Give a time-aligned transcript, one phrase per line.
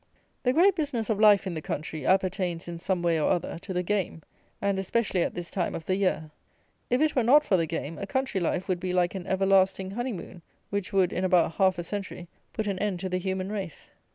[0.41, 3.71] The great business of life, in the country, appertains, in some way or other, to
[3.71, 4.23] the game,
[4.59, 6.31] and especially at this time of the year.
[6.89, 9.91] If it were not for the game, a country life would be like an everlasting
[9.91, 10.41] honey moon,
[10.71, 13.91] which would, in about half a century, put an end to the human race.